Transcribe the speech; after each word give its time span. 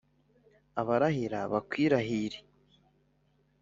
abarahira 0.81 1.39
bakwirahire 1.51 2.39